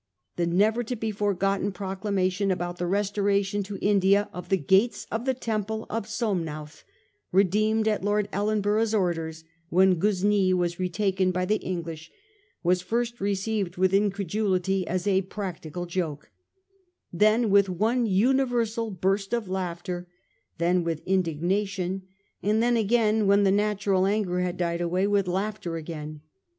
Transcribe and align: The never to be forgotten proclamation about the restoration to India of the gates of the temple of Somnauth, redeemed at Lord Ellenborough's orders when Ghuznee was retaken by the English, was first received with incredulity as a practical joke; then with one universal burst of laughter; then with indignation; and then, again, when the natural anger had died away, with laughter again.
The 0.35 0.47
never 0.47 0.81
to 0.85 0.95
be 0.95 1.11
forgotten 1.11 1.71
proclamation 1.71 2.49
about 2.49 2.77
the 2.77 2.87
restoration 2.87 3.61
to 3.61 3.77
India 3.83 4.31
of 4.33 4.49
the 4.49 4.57
gates 4.57 5.05
of 5.11 5.25
the 5.25 5.35
temple 5.35 5.85
of 5.91 6.07
Somnauth, 6.07 6.83
redeemed 7.31 7.87
at 7.87 8.03
Lord 8.03 8.27
Ellenborough's 8.33 8.95
orders 8.95 9.43
when 9.69 9.99
Ghuznee 9.99 10.55
was 10.55 10.79
retaken 10.79 11.29
by 11.29 11.45
the 11.45 11.57
English, 11.57 12.09
was 12.63 12.81
first 12.81 13.21
received 13.21 13.77
with 13.77 13.93
incredulity 13.93 14.87
as 14.87 15.05
a 15.05 15.21
practical 15.21 15.85
joke; 15.85 16.31
then 17.13 17.51
with 17.51 17.69
one 17.69 18.07
universal 18.07 18.89
burst 18.89 19.33
of 19.33 19.47
laughter; 19.47 20.07
then 20.57 20.83
with 20.83 21.03
indignation; 21.05 22.07
and 22.41 22.63
then, 22.63 22.75
again, 22.75 23.27
when 23.27 23.43
the 23.43 23.51
natural 23.51 24.07
anger 24.07 24.39
had 24.39 24.57
died 24.57 24.81
away, 24.81 25.05
with 25.05 25.27
laughter 25.27 25.75
again. 25.75 26.21